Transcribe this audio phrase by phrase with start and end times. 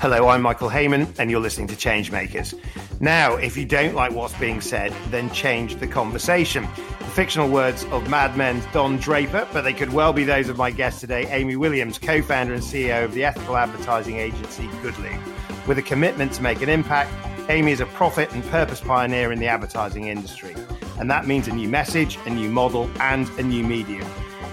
[0.00, 2.54] Hello, I'm Michael Hayman, and you're listening to Changemakers.
[3.00, 6.68] Now, if you don't like what's being said, then change the conversation.
[7.00, 10.56] The fictional words of Mad Men's Don Draper, but they could well be those of
[10.56, 15.66] my guest today, Amy Williams, co founder and CEO of the ethical advertising agency Good-Loop.
[15.66, 17.12] With a commitment to make an impact,
[17.50, 20.54] Amy is a profit and purpose pioneer in the advertising industry.
[20.98, 24.06] And that means a new message, a new model, and a new medium.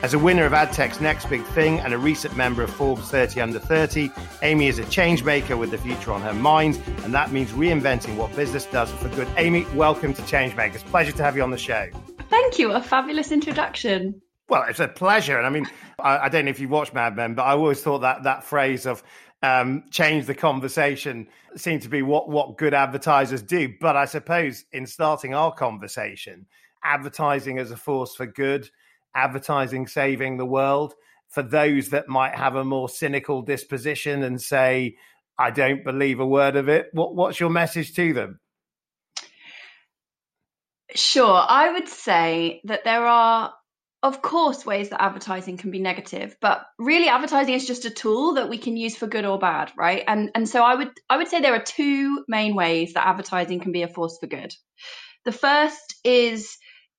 [0.06, 3.42] As a winner of AdTech's Next Big Thing and a recent member of Forbes 30
[3.42, 4.12] Under 30,
[4.44, 8.16] Amy is a change maker with the future on her mind, and that means reinventing
[8.16, 9.28] what business does for good.
[9.38, 10.86] Amy, welcome to Changemakers.
[10.92, 11.90] Pleasure to have you on the show.
[12.30, 12.72] Thank you.
[12.74, 14.22] A fabulous introduction.
[14.48, 15.40] Well, it's a pleasure.
[15.40, 15.66] And I mean,
[15.98, 18.44] I, I don't know if you've watched Mad Men, but I always thought that that
[18.44, 19.02] phrase of
[19.42, 23.74] um, change the conversation seemed to be what, what good advertisers do.
[23.82, 26.46] But I suppose in starting our conversation,
[26.84, 28.70] advertising as a force for good–
[29.16, 30.94] advertising saving the world
[31.30, 34.96] for those that might have a more cynical disposition and say,
[35.38, 36.88] I don't believe a word of it?
[36.94, 38.40] What, what's your message to them?
[40.94, 41.44] Sure.
[41.48, 43.54] I would say that there are,
[44.02, 48.36] of course, ways that advertising can be negative, but really advertising is just a tool
[48.36, 50.04] that we can use for good or bad, right?
[50.08, 53.60] And and so I would I would say there are two main ways that advertising
[53.60, 54.54] can be a force for good.
[55.26, 56.56] The first is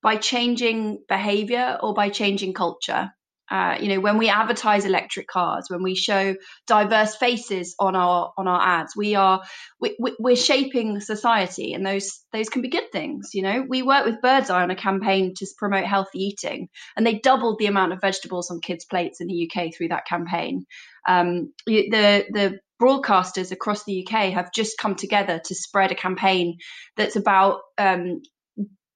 [0.06, 3.10] by changing behavior or by changing culture.
[3.50, 6.36] Uh, you know, when we advertise electric cars, when we show
[6.68, 9.42] diverse faces on our on our ads, we are
[9.80, 13.30] we, we're shaping society, and those those can be good things.
[13.34, 17.18] You know, we work with Birdseye on a campaign to promote healthy eating, and they
[17.18, 20.66] doubled the amount of vegetables on kids' plates in the UK through that campaign.
[21.08, 26.58] Um, the the broadcasters across the UK have just come together to spread a campaign
[26.96, 28.20] that's about um,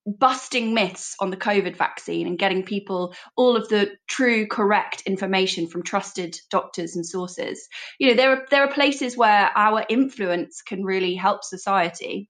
[0.06, 5.66] busting myths on the COVID vaccine and getting people all of the true, correct information
[5.66, 7.68] from trusted doctors and sources.
[7.98, 12.28] You know, there are there are places where our influence can really help society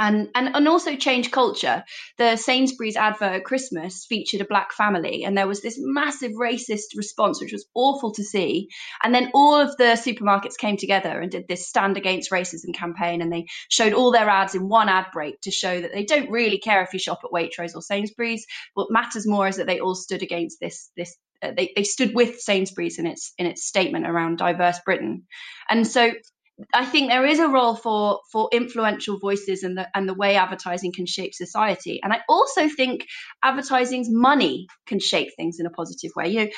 [0.00, 1.84] and, and and also change culture.
[2.16, 6.96] The Sainsbury's advert at Christmas featured a black family, and there was this massive racist
[6.96, 8.68] response, which was awful to see.
[9.02, 13.20] And then all of the supermarkets came together and did this stand against racism campaign,
[13.20, 16.30] and they showed all their ads in one ad break to show that they don't
[16.30, 18.46] really care if you shop at Waitrose or Sainsbury's.
[18.72, 22.14] What matters more is that they all stood against this this uh, they, they stood
[22.14, 25.26] with Sainsbury's in its in its statement around diverse Britain.
[25.68, 26.12] And so
[26.74, 30.36] I think there is a role for for influential voices and the and the way
[30.36, 32.00] advertising can shape society.
[32.02, 33.06] And I also think
[33.42, 36.28] advertising's money can shape things in a positive way.
[36.28, 36.50] You know,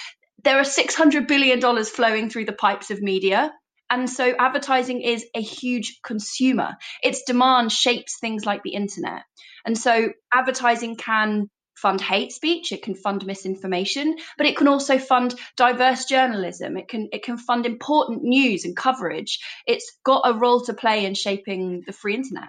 [0.44, 3.52] there are six hundred billion dollars flowing through the pipes of media.
[3.90, 6.76] And so advertising is a huge consumer.
[7.02, 9.22] Its demand shapes things like the internet.
[9.66, 14.98] And so advertising can fund hate speech it can fund misinformation but it can also
[14.98, 20.34] fund diverse journalism it can it can fund important news and coverage it's got a
[20.34, 22.48] role to play in shaping the free internet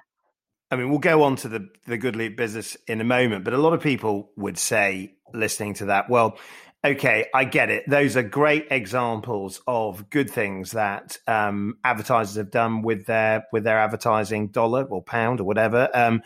[0.72, 3.60] I mean, we'll go on to the the Good-Loop business in a moment, but a
[3.60, 6.40] lot of people would say, listening to that, well,
[6.84, 7.88] okay, I get it.
[7.88, 13.64] Those are great examples of good things that um, advertisers have done with their with
[13.64, 15.90] their advertising dollar or pound or whatever.
[15.94, 16.24] Um,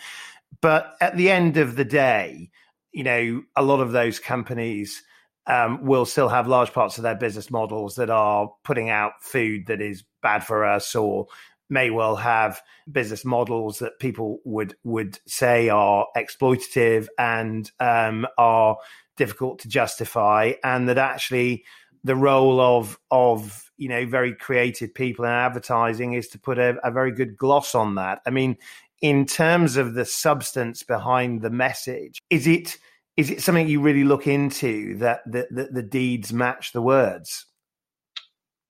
[0.62, 2.50] but at the end of the day,
[2.92, 5.03] you know, a lot of those companies
[5.48, 9.68] um, will still have large parts of their business models that are putting out food
[9.68, 11.28] that is bad for us or
[11.70, 12.62] may well have
[12.92, 18.78] business models that people would would say are exploitative and um, are
[19.16, 21.66] difficult to justify, and that actually
[22.03, 26.78] the role of of you know very creative people in advertising is to put a,
[26.84, 28.22] a very good gloss on that.
[28.26, 28.58] I mean,
[29.02, 32.78] in terms of the substance behind the message, is it
[33.16, 37.46] is it something you really look into that the, the deeds match the words?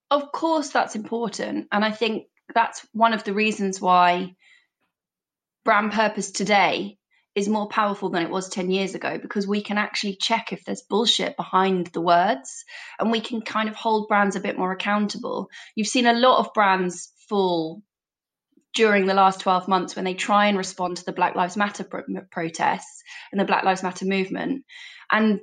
[0.10, 4.36] Of course, that's important, and I think that's one of the reasons why
[5.66, 6.98] brand purpose today
[7.36, 10.64] is more powerful than it was 10 years ago because we can actually check if
[10.66, 12.66] there's bullshit behind the words
[13.00, 15.48] and we can kind of hold brands a bit more accountable.
[15.76, 17.84] You've seen a lot of brands fall
[18.74, 21.84] during the last 12 months when they try and respond to the Black Lives Matter
[21.84, 24.64] pro- protests and the Black Lives Matter movement.
[25.12, 25.42] And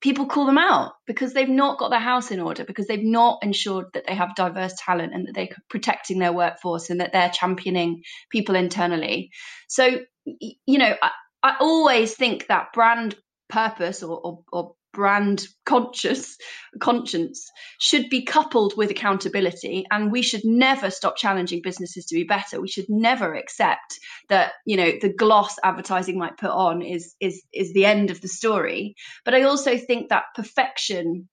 [0.00, 3.38] people call them out because they've not got their house in order, because they've not
[3.42, 7.30] ensured that they have diverse talent and that they're protecting their workforce and that they're
[7.30, 9.30] championing people internally.
[9.68, 11.10] So, you know, I,
[11.42, 13.16] I always think that brand
[13.48, 16.36] purpose or, or, or brand conscious
[16.80, 19.86] conscience should be coupled with accountability.
[19.90, 22.60] And we should never stop challenging businesses to be better.
[22.60, 23.98] We should never accept
[24.28, 28.20] that you know the gloss advertising might put on is is is the end of
[28.20, 28.94] the story.
[29.24, 31.28] But i also think that perfection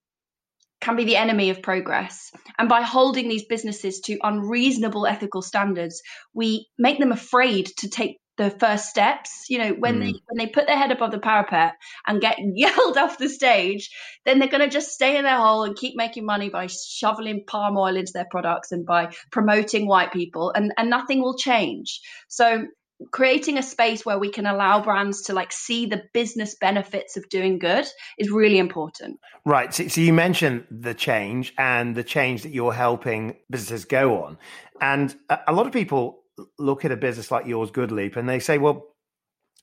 [0.80, 2.30] can be the enemy of progress.
[2.58, 6.02] And by holding these businesses to unreasonable ethical standards,
[6.34, 10.00] we make them afraid to take the first steps you know when mm.
[10.00, 11.72] they when they put their head above the parapet
[12.06, 13.90] and get yelled off the stage
[14.24, 17.44] then they're going to just stay in their hole and keep making money by shoveling
[17.46, 22.00] palm oil into their products and by promoting white people and and nothing will change
[22.28, 22.66] so
[23.10, 27.28] creating a space where we can allow brands to like see the business benefits of
[27.28, 27.86] doing good
[28.18, 32.72] is really important right so, so, you mentioned the change and the change that you're
[32.72, 34.38] helping businesses go on
[34.80, 36.22] and a, a lot of people
[36.58, 38.86] look at a business like yours Good-Loop and they say well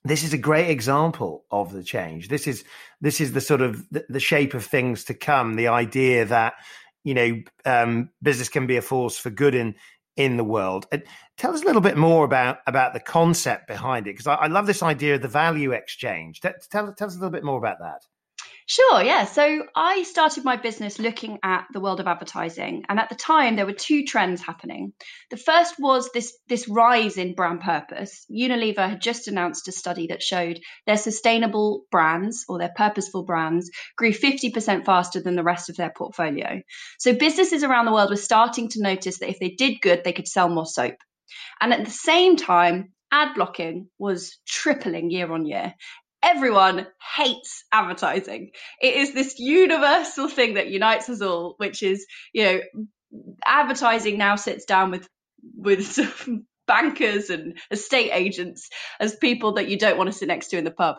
[0.06, 2.64] this is a great example of the change this is
[3.02, 6.54] this is the sort of the, the shape of things to come the idea that
[7.04, 9.76] you know um, business can be a force for good in
[10.16, 10.86] in the world.
[10.92, 11.04] And
[11.38, 14.48] tell us a little bit more about about the concept behind it, because I, I,
[14.48, 16.42] love this idea of the value exchange.
[16.42, 18.06] Tell, tell, tell us a little bit more about that.
[18.66, 19.26] Sure, yeah.
[19.26, 23.56] So I started my business looking at the world of advertising, and at the time
[23.56, 24.94] there were two trends happening.
[25.32, 28.26] The first was this this rise in brand purpose.
[28.32, 33.70] Unilever had just announced a study that showed their sustainable brands or their purposeful brands
[33.98, 36.62] grew 50% faster than the rest of their portfolio.
[37.00, 40.14] So businesses around the world were starting to notice that if they did good, they
[40.14, 40.96] could sell more soap.
[41.60, 45.74] And at the same time, ad blocking was tripling year on year
[46.24, 48.52] everyone hates advertising.
[48.82, 52.60] It is this universal thing that unites us all, which is, you know,
[53.46, 55.08] advertising now sits down with
[55.56, 56.00] with
[56.68, 60.64] bankers and estate agents as people that you don't want to sit next to in
[60.64, 60.98] the pub.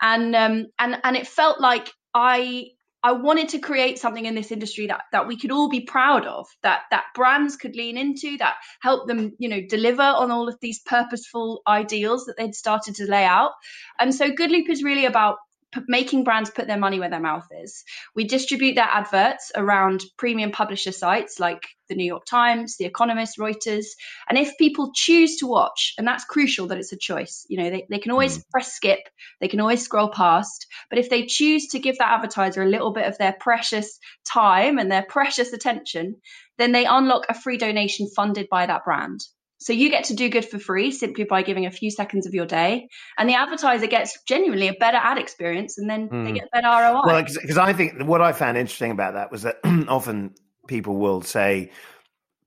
[0.00, 2.68] And um and and it felt like I
[3.04, 6.26] I wanted to create something in this industry that that we could all be proud
[6.26, 10.48] of, that that brands could lean into, that help them, you know, deliver on all
[10.48, 13.52] of these purposeful ideals that they'd started to lay out.
[13.98, 15.38] And so Good-Loop is really about
[15.86, 17.84] making brands put their money where their mouth is.
[18.14, 23.38] We distribute their adverts around premium publisher sites like the New York Times, The Economist,
[23.38, 23.86] Reuters.
[24.28, 27.70] And if people choose to watch, and that's crucial that it's a choice, you know,
[27.70, 28.48] they, they can always mm.
[28.50, 29.00] press skip,
[29.40, 30.66] they can always scroll past.
[30.90, 33.98] But if they choose to give that advertiser a little bit of their precious
[34.30, 36.16] time and their precious attention,
[36.58, 39.20] then they unlock a free donation funded by that brand.
[39.62, 42.34] So you get to do good for free simply by giving a few seconds of
[42.34, 46.24] your day, and the advertiser gets genuinely a better ad experience, and then mm.
[46.24, 46.36] they hmm.
[46.36, 47.00] get better ROI.
[47.06, 50.34] Well, because I think what I found interesting about that was that often
[50.66, 51.70] people will say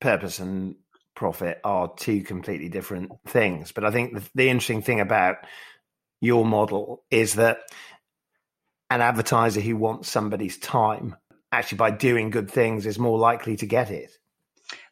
[0.01, 0.75] purpose and
[1.15, 5.38] profit are two completely different things, but I think the, the interesting thing about
[6.19, 7.59] your model is that
[8.89, 11.15] an advertiser who wants somebody's time
[11.51, 14.12] actually by doing good things is more likely to get it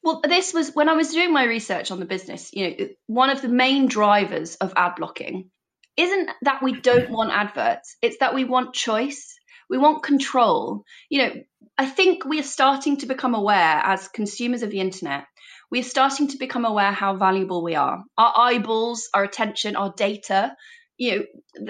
[0.04, 3.30] well, this was when I was doing my research on the business, you know, one
[3.30, 5.50] of the main drivers of ad blocking
[5.96, 9.36] isn't that we don't want adverts, it's that we want choice.
[9.70, 10.84] We want control.
[11.10, 11.34] You know,
[11.78, 15.26] I think we are starting to become aware as consumers of the internet,
[15.72, 18.04] we are starting to become aware how valuable we are.
[18.18, 20.56] Our eyeballs, our attention, our data,
[20.98, 21.26] you know,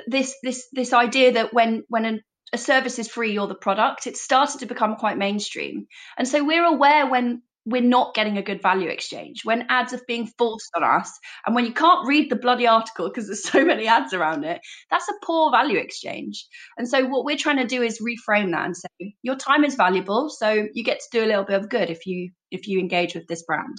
[0.07, 2.21] this this this idea that when when an
[2.51, 4.05] a service is free, you're the product.
[4.05, 5.87] It started to become quite mainstream.
[6.17, 9.41] And so we're aware when we're not getting a good value exchange.
[9.43, 11.11] When ads are being forced on us
[11.45, 14.59] and when you can't read the bloody article because there's so many ads around it
[14.89, 16.45] that's a poor value exchange.
[16.77, 19.75] And so what we're trying to do is reframe that and say your time is
[19.75, 22.79] valuable so you get to do a little bit of good if you if you
[22.79, 23.77] engage with this brand.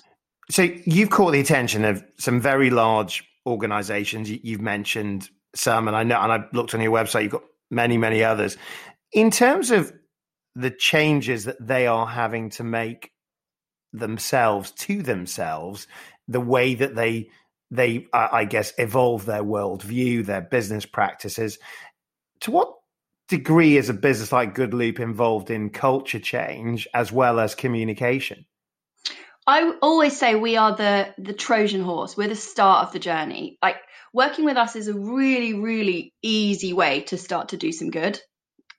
[0.50, 4.30] So you've caught the attention of some very large organizations.
[4.30, 7.98] You've mentioned some and i know and i looked on your website you've got many
[7.98, 8.56] many others.
[9.12, 9.92] In terms of
[10.56, 13.10] the changes that they are having to make
[13.94, 15.86] themselves to themselves
[16.28, 17.30] the way that they
[17.70, 21.58] they I guess evolve their worldview, their business practices.
[22.40, 22.74] To what
[23.28, 28.44] degree is a business like Good-Loop involved in culture change as well as communication?
[29.46, 32.16] I always say we are the the Trojan horse.
[32.16, 33.58] We're the start of the journey.
[33.62, 33.76] Like
[34.12, 38.20] working with us is a really really easy way to start to do some good.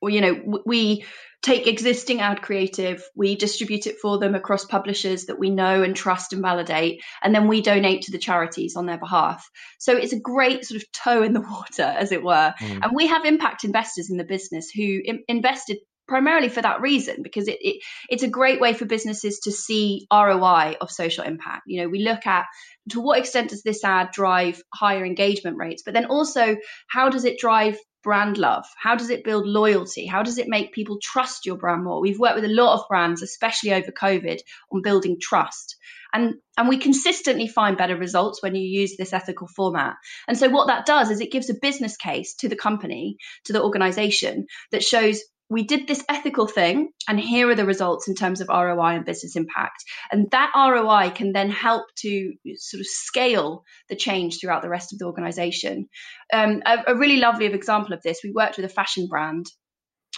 [0.02, 1.06] Well, you know, we
[1.46, 5.96] take existing ad creative, we distribute it for them across publishers that we know and
[5.96, 9.48] trust and validate, and then we donate to the charities on their behalf.
[9.78, 12.54] So it's a great sort of toe in the water, as it were.
[12.60, 12.80] Mm.
[12.82, 17.22] And we have impact investors in the business who Im- invested primarily for that reason
[17.22, 21.64] because it, it, it's a great way for businesses to see ROI of social impact.
[21.68, 22.46] You know, we look at
[22.90, 27.26] to what extent does this ad drive higher engagement rates, but then also how does
[27.26, 28.66] it drive brand love?
[28.78, 30.06] How does it build loyalty?
[30.06, 32.00] How does it make people trust your brand more?
[32.00, 34.40] We've worked with a lot of brands, especially over COVID,
[34.72, 35.76] on building trust.
[36.14, 39.96] And, and we consistently find better results when you use this ethical format.
[40.28, 43.54] And so what that does is it gives a business case to the company, to
[43.54, 48.16] the organization that shows we did this ethical thing and here are the results in
[48.16, 49.84] terms of ROI and business impact.
[50.12, 54.92] And that ROI can then help to sort of scale the change throughout the rest
[54.92, 55.88] of the organization.
[56.34, 59.46] Um, a, a, really lovely example of this, we worked with a fashion brand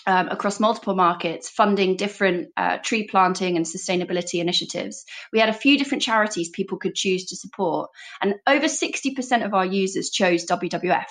[0.06, 5.04] um, across multiple markets, funding different uh, tree planting and sustainability initiatives.
[5.34, 7.90] We had a few different charities people could choose to support,
[8.22, 11.06] and over 60% of our users chose WWF.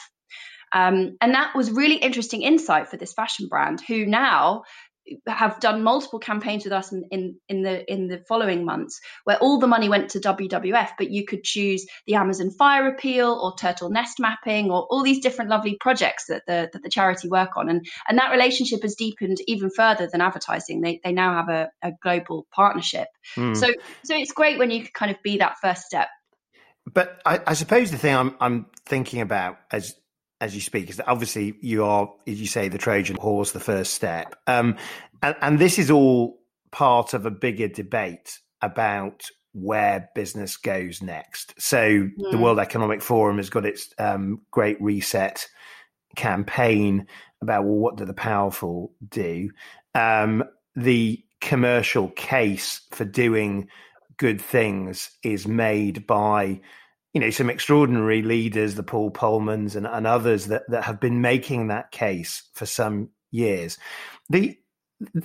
[0.73, 4.65] Um, and that was really interesting insight for this fashion brand who now
[5.27, 9.37] have done multiple campaigns with us in, in, in the in the following months where
[9.39, 13.55] all the money went to WWF, but you could choose the Amazon Fire Appeal or
[13.57, 17.57] Turtle Nest Mapping or all these different lovely projects that the that the charity work
[17.57, 20.81] on, and and that relationship has deepened even further than advertising.
[20.81, 23.09] They they now have a, a global partnership.
[23.37, 23.57] Mm.
[23.57, 23.69] So
[24.05, 26.09] so it's great when you can kind of be that first step.
[26.93, 29.95] But I, I suppose the thing I'm I'm thinking about as
[30.41, 33.61] as you speak is that obviously you are, as you say, the Trojan horse, the
[33.61, 34.37] first step.
[34.47, 34.77] Um,
[35.23, 36.39] and, and this is all
[36.71, 41.55] part of a bigger debate about where business goes next.
[41.59, 42.31] So mm.
[42.31, 45.47] the World Economic Forum has got its um, great reset
[46.17, 47.07] campaign
[47.41, 49.51] about well, what do the powerful do?
[49.95, 53.69] Um, the commercial case for doing
[54.19, 56.61] good things is made by
[57.17, 61.23] you know some extraordinary leaders, the Paul Polmans and, and others that that have been
[61.23, 63.79] making that case for some years.
[64.29, 64.59] the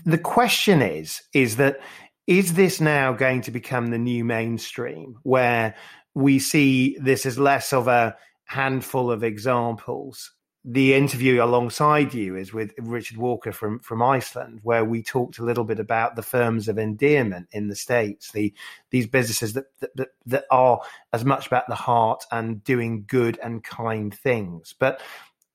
[0.06, 1.82] The question is is that
[2.28, 5.76] is this now going to become the new mainstream where
[6.14, 10.32] we see this as less of a handful of examples
[10.64, 15.44] the interview alongside you is with Richard Walker from from Iceland, where we talked a
[15.44, 18.54] little bit about the firms of endearment in the states, the
[18.92, 19.66] these businesses that
[19.96, 20.82] that, that are
[21.14, 24.76] as much about the heart and doing good and kind things.
[24.78, 25.02] But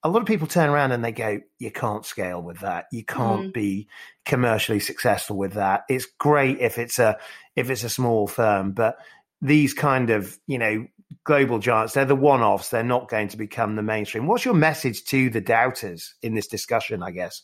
[0.02, 2.86] a lot of people turn around and they go, "You can't scale with that.
[2.90, 3.52] You can't mm.
[3.52, 3.88] be
[4.24, 5.84] commercially successful with that.
[5.88, 7.16] It's great if it's a
[7.54, 8.98] if it's a small firm, but."
[9.46, 10.86] These kind of, you know,
[11.24, 11.94] global giants.
[11.94, 12.70] They're the one offs.
[12.70, 14.26] They're not going to become the mainstream.
[14.26, 17.42] What's your message to the doubters in this discussion, I guess?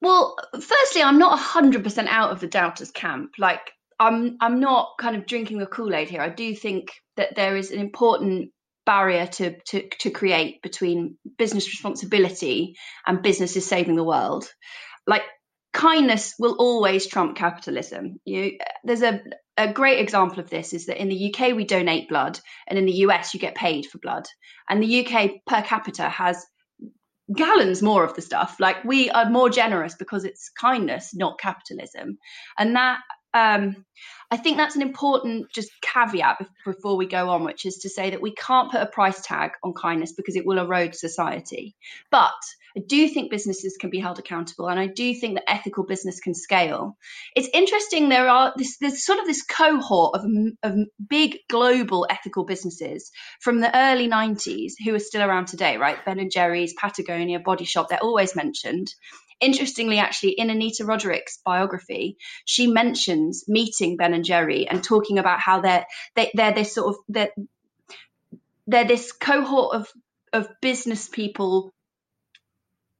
[0.00, 3.32] Well, firstly, I'm not 100% out of the doubters camp.
[3.38, 6.22] Like, I'm, I'm not kind of drinking the Kool Aid here.
[6.22, 8.50] I do think that there is an important
[8.86, 12.76] barrier to, to, to create between business responsibility
[13.06, 14.50] and businesses saving the world.
[15.06, 15.22] Like,
[15.72, 18.20] kindness will always trump capitalism.
[18.24, 19.20] You, there's a,
[19.60, 22.86] a great example of this is that in the UK we donate blood, and in
[22.86, 24.24] the US you get paid for blood.
[24.68, 26.44] And the UK per capita has
[27.36, 28.56] gallons more of the stuff.
[28.58, 32.18] Like we are more generous because it's kindness, not capitalism.
[32.58, 33.00] And that
[33.34, 33.84] um,
[34.30, 38.10] I think that's an important just caveat before we go on, which is to say
[38.10, 41.74] that we can't put a price tag on kindness because it will erode society.
[42.10, 42.32] But
[42.76, 46.20] I do think businesses can be held accountable, and I do think that ethical business
[46.20, 46.96] can scale.
[47.34, 48.08] It's interesting.
[48.08, 50.24] There are this there's sort of this cohort of,
[50.62, 50.76] of
[51.08, 53.10] big global ethical businesses
[53.40, 56.04] from the early 90s who are still around today, right?
[56.04, 57.88] Ben and Jerry's, Patagonia, Body Shop.
[57.88, 58.94] They're always mentioned.
[59.40, 65.40] Interestingly, actually, in Anita Roddick's biography, she mentions meeting Ben and Jerry and talking about
[65.40, 67.30] how they're they, they're this sort of they're,
[68.66, 69.88] they're this cohort of
[70.32, 71.72] of business people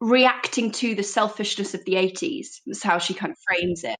[0.01, 3.97] reacting to the selfishness of the 80s That's how she kind of frames it.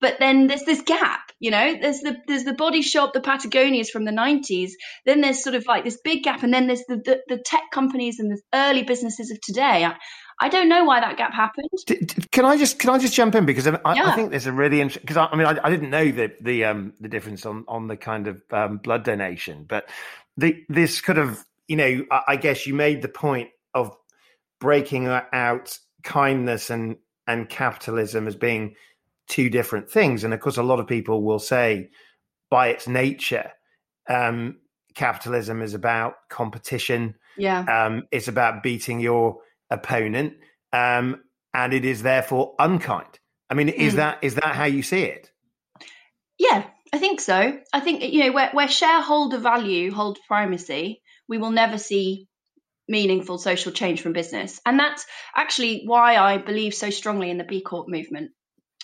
[0.00, 1.74] But then there's this gap you know?
[1.80, 4.72] There's the there's the body shop the patagonias from the 90s
[5.06, 7.70] then there's sort of like this big gap and then there's the the, the tech
[7.72, 9.88] companies and the early businesses of today
[10.40, 11.68] I don't know why that gap happened.
[12.30, 14.06] Can I just can I just jump in because I, yeah.
[14.06, 16.32] I think there's a really interesting because I, I, mean I, I, didn't know the
[16.40, 19.88] the um the difference on on the kind of um, blood donation, but
[20.36, 23.96] the this could have you know I, I guess you made the point of
[24.60, 28.74] breaking out kindness and and capitalism as being
[29.28, 30.24] two different things.
[30.24, 31.90] And of course, a lot of people will say,
[32.50, 33.52] by its nature,
[34.08, 34.56] um,
[34.94, 37.14] capitalism is about competition.
[37.36, 39.38] Yeah, um, it's about beating your
[39.70, 40.34] opponent,
[40.72, 41.22] um,
[41.54, 43.18] and it is therefore unkind.
[43.50, 43.96] I mean, is mm.
[43.96, 45.30] that is that how you see it?
[46.38, 47.58] Yeah, I think so.
[47.72, 52.28] I think you know where, where shareholder value holds primacy, we will never see
[52.88, 54.60] meaningful social change from business.
[54.64, 55.04] And that's
[55.36, 58.30] actually why I believe so strongly in the B Corp movement.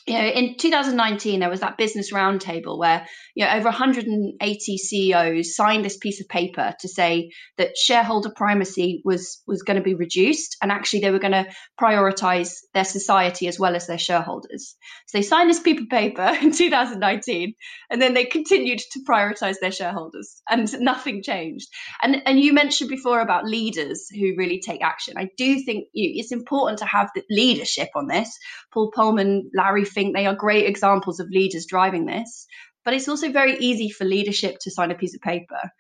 [0.07, 5.57] You know, in 2019, there was that business roundtable where you know over 180 CEOs
[5.57, 9.95] signed this piece of paper to say that shareholder primacy was was going to be
[9.95, 11.47] reduced, and actually they were going to
[11.81, 14.77] prioritize their society as well as their shareholders.
[15.07, 17.55] So they signed this piece of paper in 2019,
[17.89, 21.69] and then they continued to prioritize their shareholders, and nothing changed.
[22.03, 25.15] And and you mentioned before about leaders who really take action.
[25.17, 28.39] I do think you know, it's important to have the leadership on this.
[28.71, 32.47] Paul Polman, Larry think they are great examples of leaders driving this.
[32.85, 35.71] But it's also very easy for leadership to sign a piece of paper.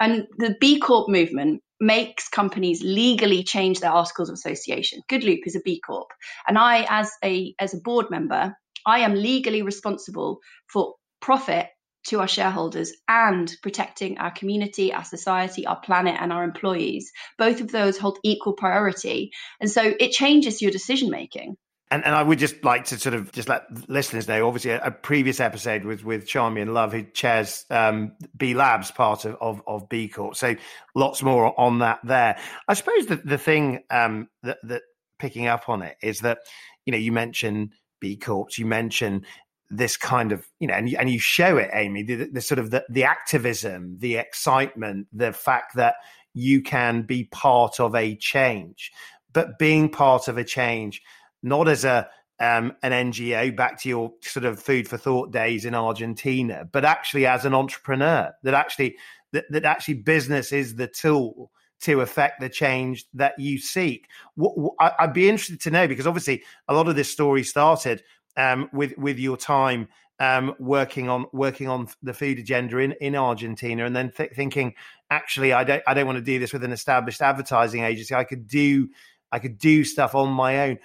[0.00, 5.00] And the B Corp movement makes companies legally change their articles of association.
[5.08, 6.08] Good-Loop is a B Corp.
[6.46, 8.54] And I, as a as a board member,
[8.86, 10.38] I am legally responsible
[10.72, 11.68] for profit
[12.06, 17.10] to our shareholders and protecting our community, our society, our planet, and our employees.
[17.36, 19.30] Both of those hold equal priority.
[19.60, 21.56] And so it changes your decision making.
[21.90, 24.80] And, and I would just like to sort of just let listeners know, obviously, a,
[24.84, 29.62] a previous episode with with Charmian Love, who chairs um, B Labs, part of, of,
[29.66, 30.36] of B Corp.
[30.36, 30.54] So
[30.94, 32.38] lots more on that there.
[32.68, 34.82] I suppose the, the thing um, that, that
[35.18, 36.40] picking up on it is that,
[36.84, 39.24] you know, you mentioned B Corps, you mentioned
[39.70, 42.70] this kind of, you know, and, and you show it, Amy, the, the sort of
[42.70, 45.94] the, the activism, the excitement, the fact that
[46.34, 48.92] you can be part of a change.
[49.32, 51.00] But being part of a change–
[51.42, 52.08] not as a
[52.40, 56.84] um, an NGO, back to your sort of food for thought days in Argentina, but
[56.84, 58.32] actually as an entrepreneur.
[58.44, 58.96] That actually
[59.32, 64.08] that, that actually business is the tool to affect the change that you seek.
[64.34, 68.02] What, what, I'd be interested to know because obviously a lot of this story started
[68.36, 69.88] um, with with your time
[70.20, 74.74] um, working on working on the food agenda in, in Argentina, and then th- thinking,
[75.10, 78.14] actually, I don't I don't want to do this with an established advertising agency.
[78.14, 78.88] I could do
[79.30, 80.78] I could do stuff on my own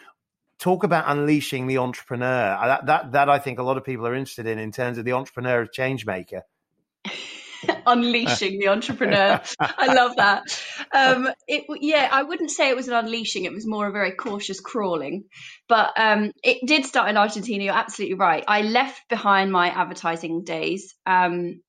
[0.63, 2.57] talk about unleashing the entrepreneur.
[2.63, 5.03] That, that, that I think a lot of people are interested in, in terms of
[5.03, 6.43] the entrepreneur of change maker.
[7.85, 9.41] unleashing the entrepreneur.
[9.59, 10.43] I love that.
[10.93, 13.43] Um, it, yeah, I wouldn't say it was an unleashing.
[13.43, 15.25] It was more a very cautious crawling.
[15.67, 17.65] But um, it did start in Argentina.
[17.65, 18.45] You're absolutely right.
[18.47, 21.61] I left behind my advertising days um,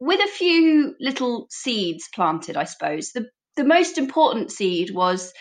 [0.00, 3.12] with a few little seeds planted, I suppose.
[3.12, 5.32] The, the most important seed was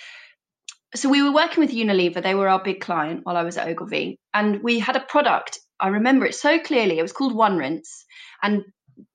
[0.95, 2.21] so we were working with Unilever.
[2.21, 5.59] They were our big client while I was at Ogilvy, and we had a product.
[5.79, 6.99] I remember it so clearly.
[6.99, 8.05] It was called One Rinse,
[8.41, 8.63] and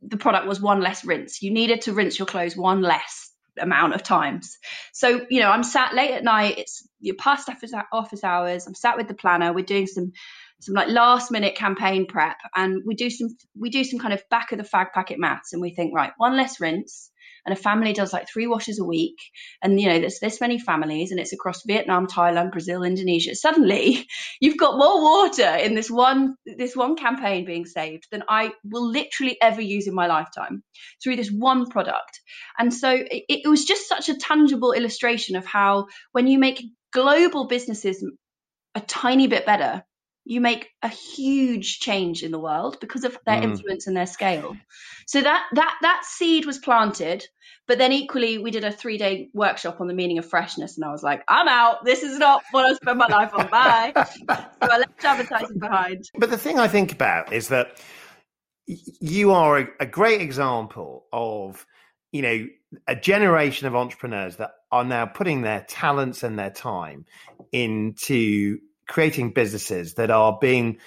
[0.02, 1.42] the product was one less rinse.
[1.42, 4.59] You needed to rinse your clothes one less amount of times.
[4.92, 6.59] So you know, I'm sat late at night.
[6.59, 7.48] It's you're past
[7.92, 8.66] office hours.
[8.66, 9.53] I'm sat with the planner.
[9.53, 10.12] We're doing some
[10.61, 14.22] some like last minute campaign prep, and we do some we do some kind of
[14.31, 17.11] back of the fag packet maths, and we think right, one less rinse
[17.46, 19.16] and a family does like three washes a week
[19.62, 23.35] and you know there's this many families and it's across vietnam thailand brazil indonesia.
[23.35, 24.06] Suddenly
[24.40, 28.90] you've got more water in this one this one campaign being saved than i will
[28.90, 30.62] literally ever use in my lifetime
[31.02, 32.20] through this one product.
[32.59, 36.62] And so it, it was just such a tangible illustration of how when you make
[36.92, 38.04] global businesses
[38.74, 39.85] a tiny bit better
[40.27, 43.45] you make a huge change in the world because of their mm.
[43.45, 44.57] influence and their scale.
[45.07, 47.25] So that that that seed was planted,
[47.69, 50.85] but then equally we did a three day workshop on the meaning of freshness, and
[50.85, 51.85] I was like, I'm out.
[51.85, 53.49] This is not what I spend my life on.
[53.49, 53.93] Bye.
[54.29, 56.11] so I left advertising behind.
[56.19, 57.81] But the thing I think about is that
[58.67, 61.65] you are a, a great example of
[62.11, 62.47] you know
[62.89, 67.07] a generation of entrepreneurs that are now putting their talents and their time
[67.53, 70.79] into creating businesses that are being,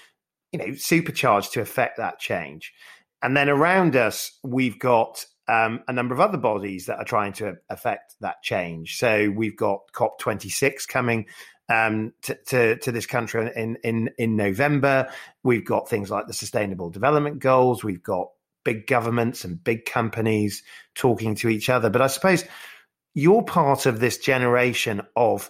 [0.52, 2.74] you know, supercharged to affect that change.
[3.22, 7.34] And then around us, we've got um, a number of other bodies that are trying
[7.34, 8.98] to affect that change.
[8.98, 11.26] So we've got COP26 coming
[11.70, 15.10] um, to, to, to, this country in, in, in November.
[15.44, 17.84] We've got things like the Sustainable Development Goals.
[17.84, 18.30] We've got
[18.64, 20.64] big governments and big companies
[20.96, 21.90] talking to each other.
[21.90, 22.46] But I suppose
[23.14, 25.50] you're part of this generation of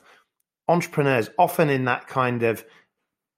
[0.70, 2.64] entrepreneurs often in that kind of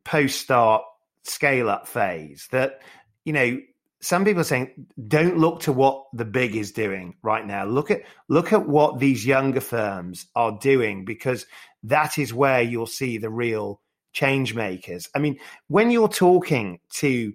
[0.05, 0.83] post start
[1.23, 2.81] scale up phase that
[3.25, 3.57] you know
[4.01, 7.65] some people are saying don't look to what the big is doing right now.
[7.65, 11.45] Look at look at what these younger firms are doing because
[11.83, 13.79] that is where you'll see the real
[14.11, 15.07] change makers.
[15.15, 17.33] I mean when you're talking to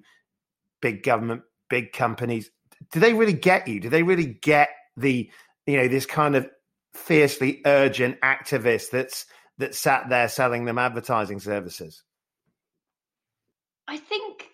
[0.82, 2.50] big government big companies
[2.92, 3.80] do they really get you?
[3.80, 5.30] Do they really get the
[5.66, 6.48] you know this kind of
[6.94, 9.26] fiercely urgent activist that's
[9.58, 12.02] that sat there selling them advertising services?
[13.88, 14.48] I think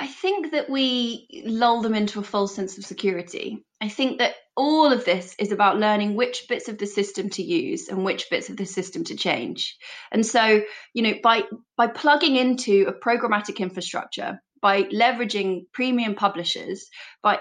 [0.00, 3.62] I think that we lull them into a false sense of security.
[3.82, 7.42] I think that all of this is about learning which bits of the system to
[7.42, 9.76] use and which bits of the system to change.
[10.10, 10.62] And so,
[10.94, 11.42] you know, by
[11.76, 16.88] by plugging into a programmatic infrastructure, by leveraging premium publishers,
[17.22, 17.38] by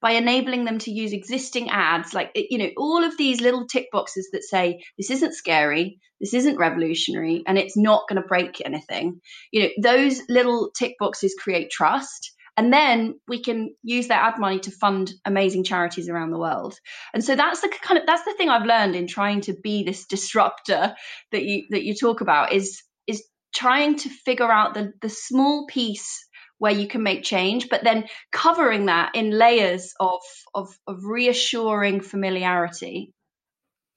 [0.00, 3.88] by enabling them to use existing ads, like you know, all of these little tick
[3.90, 8.60] boxes that say this isn't scary, this isn't revolutionary, and it's not going to break
[8.64, 9.20] anything.
[9.50, 12.32] You know, those little tick boxes create trust.
[12.56, 16.74] And then we can use that ad money to fund amazing charities around the world.
[17.14, 19.84] And so that's the kind of that's the thing I've learned in trying to be
[19.84, 20.96] this disruptor
[21.30, 23.22] that you that you talk about is is
[23.54, 26.27] trying to figure out the the small piece
[26.58, 30.20] where you can make change, but then covering that in layers of,
[30.54, 33.12] of, of reassuring familiarity.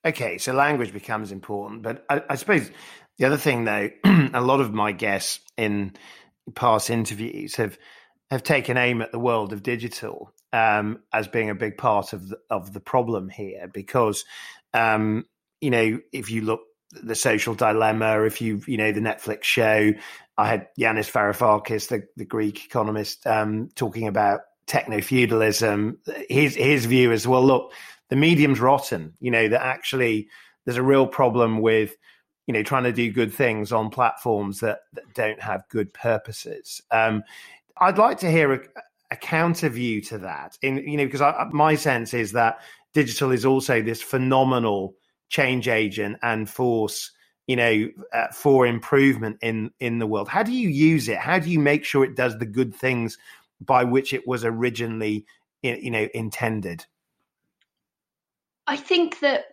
[0.05, 2.71] Okay, so language becomes important, but I, I suppose
[3.17, 3.89] the other thing, though,
[4.33, 5.93] a lot of my guests in
[6.55, 7.77] past interviews have
[8.31, 12.29] have taken aim at the world of digital um, as being a big part of
[12.29, 14.25] the, of the problem here, because
[14.73, 15.25] um,
[15.59, 16.61] you know if you look
[17.03, 19.93] the social dilemma, if you you know the Netflix show,
[20.41, 25.99] I had Yanis Varoufakis, the, the Greek economist, um, talking about techno feudalism.
[26.29, 27.73] His his view is well, look,
[28.09, 29.13] the medium's rotten.
[29.19, 30.29] You know that actually
[30.65, 31.95] there's a real problem with
[32.47, 36.81] you know trying to do good things on platforms that, that don't have good purposes.
[36.89, 37.23] Um,
[37.77, 38.59] I'd like to hear a,
[39.11, 40.57] a, counter view to that.
[40.63, 42.61] In you know because I, my sense is that
[42.95, 44.95] digital is also this phenomenal
[45.29, 47.11] change agent and force
[47.47, 50.29] you know uh, for improvement in in the world?
[50.29, 51.17] How do you use it?
[51.17, 53.17] How do you make sure it does the good things
[53.59, 55.25] by which it was originally
[55.61, 56.85] you know intended?
[58.67, 59.45] I think that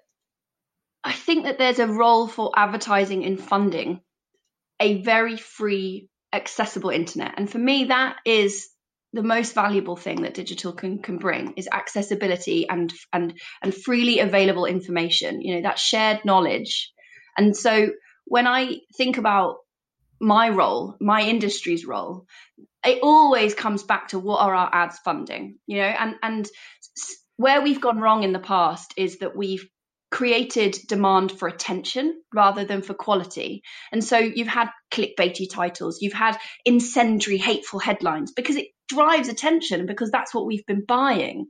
[1.05, 4.01] i think that there's a role for advertising in funding
[4.81, 7.35] a very free accessible internet.
[7.37, 8.69] And for me that is
[9.13, 14.21] the most valuable thing that digital can, can bring is accessibility and and and freely
[14.21, 15.41] available information.
[15.41, 16.93] You know that shared knowledge
[17.39, 17.91] and so
[18.27, 19.57] when i think about
[20.21, 22.27] my role my industry's role
[22.85, 26.49] it always comes back to what are our ads funding you know and and
[27.37, 29.67] where we've gone wrong in the past is that we've
[30.11, 33.63] created demand for attention rather than for quality.
[33.93, 39.87] And so you've had clickbaity titles, you've had incendiary, hateful headlines because it drives attention
[39.87, 41.47] because that's what we've been buying.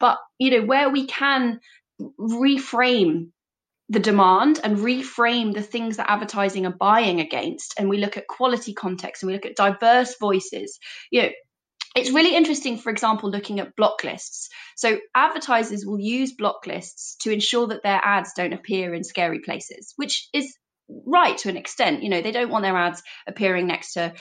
[0.00, 1.60] But, you know, where we can
[2.18, 3.28] reframe
[3.90, 8.28] the demand and reframe the things that advertising are buying against and we look at
[8.28, 10.78] quality context and we look at diverse voices
[11.10, 11.28] you know
[11.96, 14.48] it's really interesting, for example, looking at block lists.
[14.76, 19.40] So advertisers will use block lists to ensure that their ads don't appear in scary
[19.40, 20.56] places, which is
[21.06, 22.02] right to an extent.
[22.02, 24.12] You know, they don't want their ads appearing next to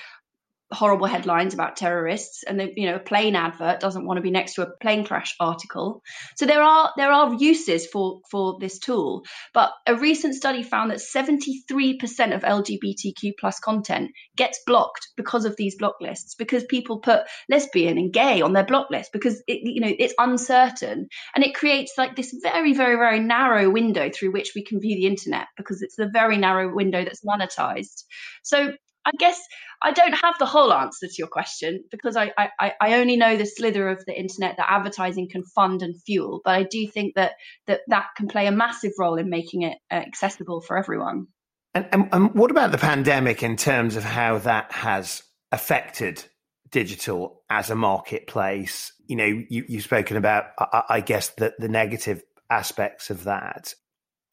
[0.71, 4.31] horrible headlines about terrorists and the, you know a plane advert doesn't want to be
[4.31, 6.03] next to a plane crash article.
[6.35, 10.91] So there are there are uses for for this tool but a recent study found
[10.91, 16.99] that 73% of lgbtq plus content gets blocked because of these block lists because people
[16.99, 21.43] put lesbian and gay on their block list because it, you know it's uncertain and
[21.43, 25.07] it creates like this very very very narrow window through which we can view the
[25.07, 28.03] internet because it's the very narrow window that's monetized.
[28.43, 28.73] So
[29.09, 29.39] I guess
[29.81, 33.37] I don't have the whole answer to your question because I, I, I only know
[33.37, 36.41] the slither of the internet that advertising can fund and fuel.
[36.43, 37.33] But I do think that
[37.67, 41.27] that, that can play a massive role in making it uh, accessible for everyone.
[41.73, 46.23] And, and, and what about the pandemic in terms of how that has affected
[46.69, 48.91] digital as a marketplace?
[49.07, 53.73] You know, you, you've spoken about, I, I guess, the, the negative aspects of that.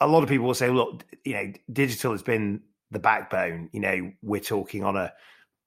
[0.00, 2.60] A lot of people will say, look, you know, digital has been
[2.96, 3.68] the backbone.
[3.72, 5.12] You know, we're talking on a,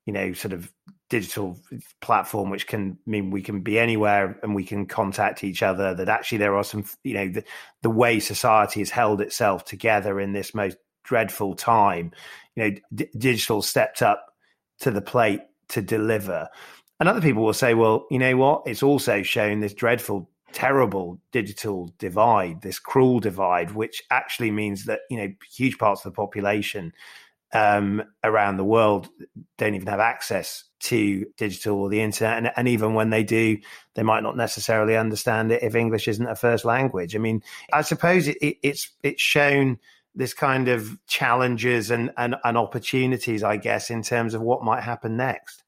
[0.08, 0.72] you know, sort of
[1.12, 1.60] digital
[2.02, 5.94] platform, which can mean we can be anywhere and we can contact each other.
[5.94, 7.44] That actually there are some, you know, the,
[7.84, 12.12] the way society has held itself together in this most dreadful time.
[12.56, 14.26] You know, d- digital stepped up
[14.80, 16.50] to the plate to deliver.
[17.00, 18.64] And other people will say, well, you know what?
[18.66, 25.02] It's also shown this dreadful terrible digital divide, this cruel divide, which actually means that
[25.10, 26.94] you know huge parts of the population
[27.54, 29.10] um, around the world
[29.58, 33.58] don't even have access to digital or the internet, and, and, even when they do,
[33.96, 37.16] they might not necessarily understand it if English isn't a first language.
[37.16, 39.80] I mean, I suppose it, it, it's it's shown
[40.16, 44.84] this kind of challenges and, and and opportunities, I guess, in terms of what might
[44.84, 45.64] happen next.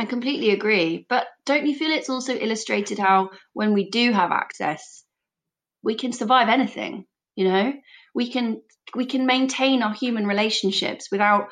[0.00, 1.04] I completely agree.
[1.10, 5.04] But don't you feel it's also illustrated how when we do have access,
[5.82, 7.04] we can survive anything,
[7.36, 7.74] you know?
[8.14, 8.62] We can
[8.94, 11.48] we can maintain our human relationships without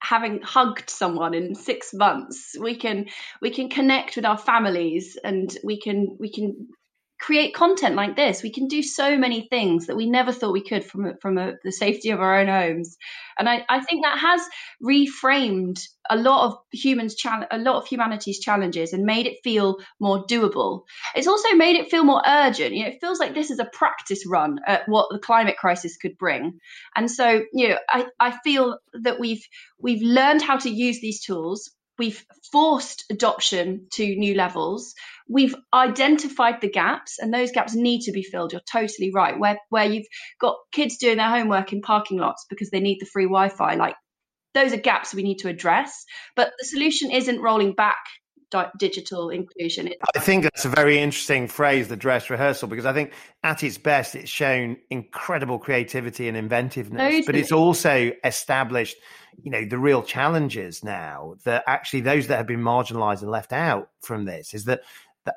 [0.00, 3.06] having hugged someone in six months we can
[3.40, 6.68] we can connect with our families and we can we can
[7.24, 8.42] create content like this.
[8.42, 11.54] We can do so many things that we never thought we could from from a,
[11.64, 12.98] the safety of our own homes,
[13.38, 14.42] and I, I think that has
[14.82, 17.16] reframed a lot of humans
[17.50, 20.82] a lot of humanity's challenges and made it feel more doable.
[21.14, 22.74] It's also made it feel more urgent.
[22.74, 25.96] You know, it feels like this is a practice run at what the climate crisis
[25.96, 26.58] could bring,
[26.94, 29.46] and so you know, I I feel that we've
[29.78, 34.94] we've learned how to use these tools we've forced adoption to new levels.
[35.28, 38.52] We've identified the gaps and those gaps need to be filled.
[38.52, 39.38] You're totally right.
[39.38, 40.06] Where where you've
[40.40, 43.96] got kids doing their homework in parking lots because they need the free wi-fi like
[44.54, 46.04] those are gaps we need to address.
[46.36, 47.98] But the solution isn't rolling back
[48.78, 49.90] digital inclusion.
[50.14, 53.12] I think that's a very interesting phrase, the dress rehearsal, because I think
[53.42, 57.22] at its best, it's shown incredible creativity and inventiveness, totally.
[57.26, 58.96] but it's also established
[59.42, 63.52] you know the real challenges now that actually those that have been marginalized and left
[63.52, 64.82] out from this is that,
[65.24, 65.36] that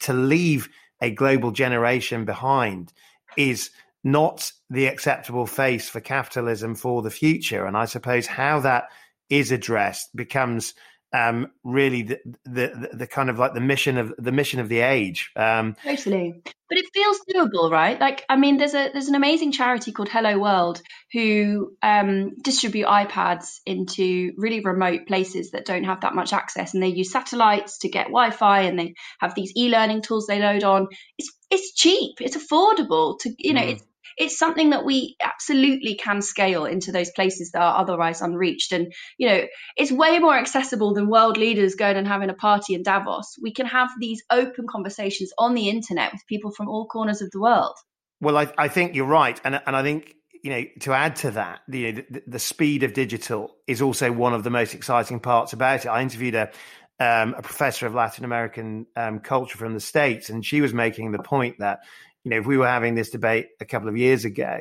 [0.00, 0.68] to leave
[1.00, 2.92] a global generation behind
[3.36, 3.70] is
[4.02, 8.88] not the acceptable face for capitalism for the future and i suppose how that
[9.28, 10.74] is addressed becomes
[11.12, 14.80] um, really the, the, the kind of like the mission of the mission of the
[14.80, 15.30] age.
[15.36, 17.98] Um, totally, but it feels doable, right?
[17.98, 22.86] Like, I mean, there's a there's an amazing charity called Hello World who um, distribute
[22.86, 27.78] iPads into really remote places that don't have that much access, and they use satellites
[27.78, 30.88] to get Wi-Fi, and they have these e-learning tools they load on.
[31.18, 33.72] It's it's cheap, it's affordable to you know, mm.
[33.72, 33.84] it's
[34.16, 38.72] it's something that we absolutely can scale into those places that are otherwise unreached.
[38.72, 42.74] And, you know, it's way more accessible than world leaders going and having a party
[42.74, 43.36] in Davos.
[43.40, 47.30] We can have these open conversations on the internet with people from all corners of
[47.30, 47.74] the world.
[48.20, 49.40] Well, I, I think you're right.
[49.44, 53.56] And, and I think you know, to add to that, the, the, speed of digital
[53.66, 55.88] is also one of the most exciting parts about it.
[55.88, 56.50] I interviewed a
[56.98, 61.12] um, a professor of Latin American um, culture from the states, and she was making
[61.12, 61.80] the point that
[62.26, 64.58] you know, if we were having this debate a couple of years ago,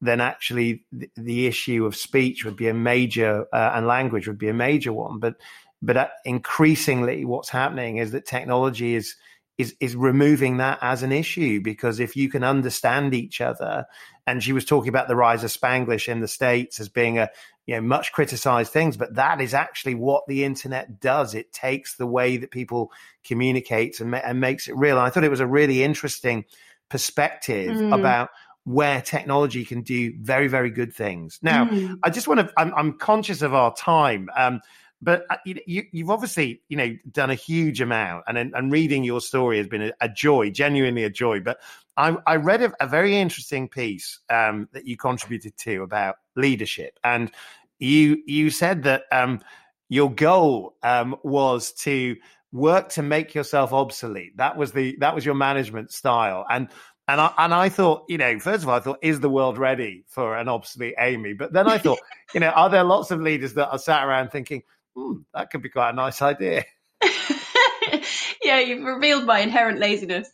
[0.00, 4.38] then actually the, the issue of speech would be a major uh, and language would
[4.38, 5.18] be a major one.
[5.18, 5.34] But
[5.82, 9.16] but uh, increasingly, what's happening is that technology is
[9.58, 13.84] is is removing that as an issue because if you can understand each other,
[14.26, 17.28] and she was talking about the rise of Spanglish in the states as being a
[17.66, 21.34] you know much criticized things, but that is actually what the internet does.
[21.34, 22.90] It takes the way that people
[23.22, 24.96] communicate and, ma- and makes it real.
[24.96, 26.46] And I thought it was a really interesting
[26.92, 27.98] perspective mm.
[27.98, 28.28] about
[28.64, 31.38] where technology can do very, very good things.
[31.40, 31.98] Now, mm.
[32.02, 34.28] I just want to, I'm, I'm, conscious of our time.
[34.36, 34.60] Um,
[35.00, 39.20] but uh, you, have obviously, you know, done a huge amount, and and reading your
[39.22, 41.40] story has been a, a joy, genuinely a joy.
[41.40, 41.58] But
[41.96, 47.00] I, I read a, a, very interesting piece um, that you contributed to about leadership,
[47.02, 47.32] and
[47.80, 49.40] you you said that um,
[49.88, 52.14] your goal um, was to
[52.52, 54.36] work to make yourself obsolete.
[54.36, 56.44] That was the that was your management style.
[56.48, 56.68] And
[57.08, 59.58] and I and I thought, you know, first of all, I thought, is the world
[59.58, 61.32] ready for an obsolete Amy?
[61.32, 61.98] But then I thought,
[62.34, 64.62] you know, are there lots of leaders that are sat around thinking,
[64.94, 66.64] hmm, that could be quite a nice idea?
[68.42, 70.30] yeah, you've revealed my inherent laziness.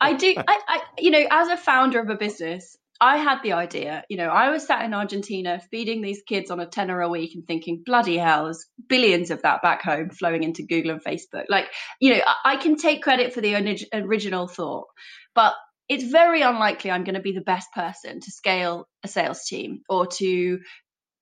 [0.00, 3.54] I do, I, I, you know, as a founder of a business, I had the
[3.54, 7.08] idea, you know, I was sat in Argentina feeding these kids on a tenner a
[7.08, 11.02] week and thinking, bloody hell, there's billions of that back home flowing into Google and
[11.02, 11.44] Facebook.
[11.48, 11.66] Like,
[11.98, 13.54] you know, I can take credit for the
[13.94, 14.88] original thought,
[15.34, 15.54] but
[15.88, 19.80] it's very unlikely I'm going to be the best person to scale a sales team
[19.88, 20.60] or to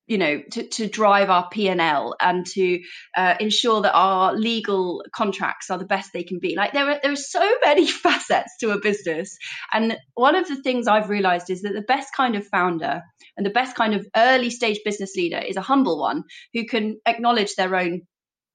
[0.09, 2.81] you know to, to drive our p&l and to
[3.15, 6.55] uh, ensure that our legal contracts are the best they can be.
[6.55, 9.37] Like there are there are so many facets to a business.
[9.71, 13.03] And one of the things i've realized is that the best kind of founder
[13.37, 16.99] and the best kind of early stage business leader is a humble one who can
[17.05, 18.01] acknowledge their own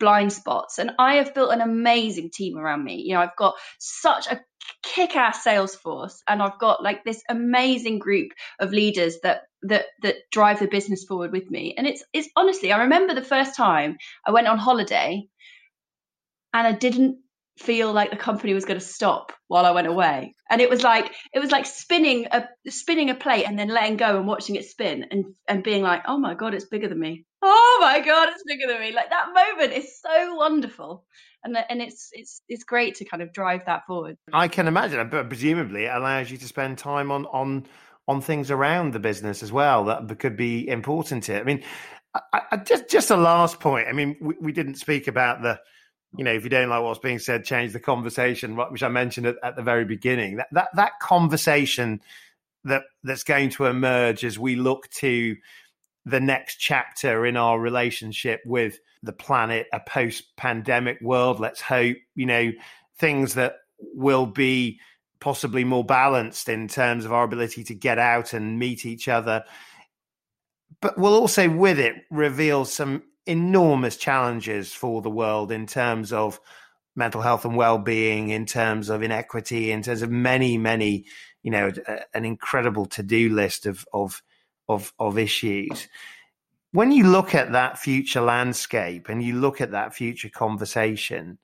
[0.04, 2.96] blind spots and i have built an amazing team around me.
[3.06, 4.40] You know i've got such a
[4.82, 10.16] kick-ass sales force and i've got like this amazing group of leaders that that that
[10.30, 11.74] drive the business forward with me.
[11.78, 15.26] And it's it's honestly i remember the first time i went on holiday
[16.52, 17.16] and i didn't
[17.58, 20.82] feel like the company was going to stop while i went away and it was
[20.82, 24.56] like it was like spinning a spinning a plate and then letting go and watching
[24.56, 28.00] it spin and and being like oh my god it's bigger than me oh my
[28.00, 31.04] god it's bigger than me like that moment is so wonderful
[31.44, 34.16] and and it's it's it's great to kind of drive that forward.
[34.32, 37.66] I can imagine, but presumably it allows you to spend time on on
[38.08, 41.40] on things around the business as well that could be important to it.
[41.40, 41.62] I mean,
[42.14, 43.88] I, I, just just a last point.
[43.88, 45.60] I mean, we, we didn't speak about the
[46.16, 49.26] you know, if you don't like what's being said, change the conversation, which I mentioned
[49.26, 50.36] at, at, the very beginning.
[50.36, 52.00] That that that conversation
[52.64, 55.36] that that's going to emerge as we look to
[56.06, 61.40] the next chapter in our relationship with the planet, a post pandemic world.
[61.40, 62.52] Let's hope, you know,
[62.98, 64.80] things that will be
[65.20, 69.44] possibly more balanced in terms of our ability to get out and meet each other.
[70.80, 76.40] But we'll also, with it, reveal some enormous challenges for the world in terms of
[76.96, 81.04] mental health and well-being in terms of inequity in terms of many many
[81.42, 84.22] you know uh, an incredible to-do list of of
[84.68, 85.88] of, of issues.
[86.72, 91.38] When you look at that future landscape and you look at that future conversation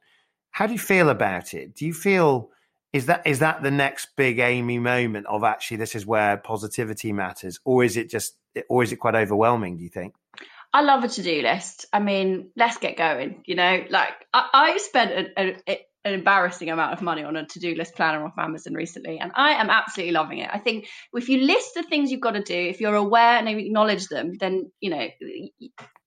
[0.52, 1.74] how do you feel about it?
[1.76, 2.50] Do you feel
[2.92, 7.12] is that is that the next big amy moment of actually this is where positivity
[7.12, 8.36] matters or is it just
[8.68, 10.14] or is it quite overwhelming do you think
[10.72, 11.86] I love a to do list.
[11.92, 13.42] I mean, let's get going.
[13.46, 17.74] You know, like I, I spent an embarrassing amount of money on a to do
[17.74, 20.50] list planner off Amazon recently, and I am absolutely loving it.
[20.52, 23.48] I think if you list the things you've got to do, if you're aware and
[23.48, 25.08] acknowledge them, then you know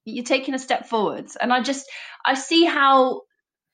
[0.05, 1.35] you're taking a step forwards.
[1.39, 1.85] And I just
[2.25, 3.21] I see how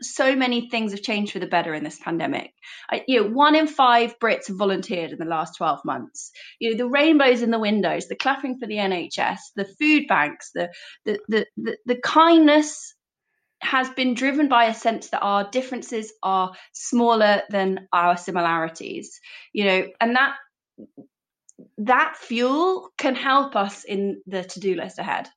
[0.02, 2.54] so many things have changed for the better in this pandemic.
[2.90, 6.32] I, you know, one in five Brits have volunteered in the last 12 months.
[6.60, 10.52] You know, the rainbows in the windows, the clapping for the NHS, the food banks,
[10.54, 10.70] the
[11.06, 12.94] the the the, the kindness
[13.62, 19.20] has been driven by a sense that our differences are smaller than our similarities.
[19.54, 20.36] You know, and that
[21.80, 25.28] that fuel can help us in the to-do list ahead.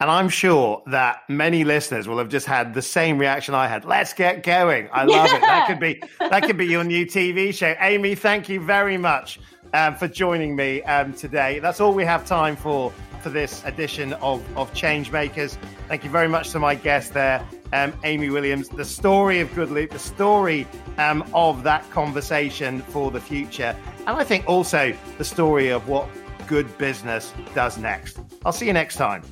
[0.00, 3.84] And I'm sure that many listeners will have just had the same reaction I had.
[3.84, 4.88] Let's get going.
[4.92, 5.36] I love yeah.
[5.36, 5.40] it.
[5.40, 7.74] That could be that could be your new TV show.
[7.80, 9.40] Amy, thank you very much
[9.74, 11.58] um, for joining me um, today.
[11.58, 15.58] That's all we have time for for this edition of of Changemakers.
[15.88, 18.68] Thank you very much to my guest there, um, Amy Williams.
[18.68, 23.74] The story of Good-Loop, the story um, of that conversation for the future,
[24.06, 26.08] and I think also the story of what
[26.46, 28.20] good business does next.
[28.44, 29.24] I'll see you next time.